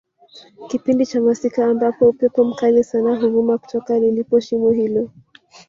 [0.67, 5.09] kipindi cha masika ambapo upepo mkali sana huvuma kutoka lilipo shimo hilo